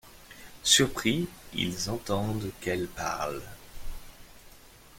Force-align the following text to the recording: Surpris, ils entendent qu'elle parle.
Surpris, 0.63 1.27
ils 1.53 1.91
entendent 1.91 2.49
qu'elle 2.59 2.87
parle. 2.87 3.39